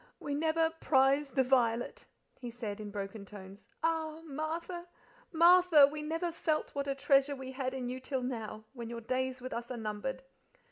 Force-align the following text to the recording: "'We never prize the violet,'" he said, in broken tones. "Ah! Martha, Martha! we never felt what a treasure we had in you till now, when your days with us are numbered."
"'We 0.19 0.33
never 0.33 0.71
prize 0.71 1.29
the 1.29 1.43
violet,'" 1.43 2.07
he 2.39 2.49
said, 2.49 2.79
in 2.79 2.89
broken 2.89 3.23
tones. 3.23 3.67
"Ah! 3.83 4.21
Martha, 4.25 4.87
Martha! 5.31 5.85
we 5.85 6.01
never 6.01 6.31
felt 6.31 6.73
what 6.73 6.87
a 6.87 6.95
treasure 6.95 7.35
we 7.35 7.51
had 7.51 7.75
in 7.75 7.87
you 7.87 7.99
till 7.99 8.23
now, 8.23 8.63
when 8.73 8.89
your 8.89 9.01
days 9.01 9.41
with 9.43 9.53
us 9.53 9.69
are 9.69 9.77
numbered." 9.77 10.23